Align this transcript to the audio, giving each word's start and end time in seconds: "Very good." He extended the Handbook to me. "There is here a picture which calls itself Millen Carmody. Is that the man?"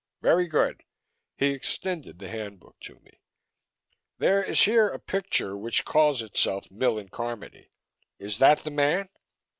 "Very 0.23 0.47
good." 0.47 0.81
He 1.37 1.51
extended 1.51 2.17
the 2.17 2.27
Handbook 2.27 2.79
to 2.79 2.99
me. 3.01 3.19
"There 4.17 4.43
is 4.43 4.63
here 4.63 4.87
a 4.89 4.97
picture 4.97 5.55
which 5.55 5.85
calls 5.85 6.23
itself 6.23 6.71
Millen 6.71 7.09
Carmody. 7.09 7.69
Is 8.17 8.39
that 8.39 8.63
the 8.63 8.71
man?" 8.71 9.09